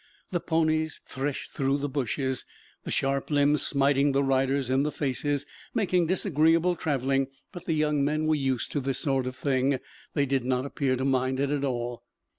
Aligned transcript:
The 0.31 0.39
ponies 0.39 0.99
threshed 1.07 1.51
through 1.51 1.77
the 1.77 1.87
bushes, 1.87 2.43
the 2.85 2.89
sharp 2.89 3.29
limbs 3.29 3.61
smiting 3.61 4.13
the 4.13 4.23
riders 4.23 4.71
in 4.71 4.81
the 4.81 4.91
faces, 4.91 5.45
making 5.75 6.07
disagreeable 6.07 6.75
traveling. 6.75 7.27
But 7.51 7.65
the 7.65 7.73
young 7.75 8.03
men 8.03 8.25
were 8.25 8.33
used 8.33 8.71
to 8.71 8.79
this 8.79 8.97
sort 8.97 9.27
of 9.27 9.35
thing. 9.35 9.77
They 10.15 10.25
did 10.25 10.43
not 10.43 10.65
appear 10.65 10.95
to 10.95 11.05
mind 11.05 11.39
it 11.39 11.51
at 11.51 11.63
all. 11.63 12.01